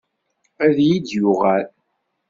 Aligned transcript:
Ad 0.65 0.75
iyi-d-yuɣal. 0.79 1.65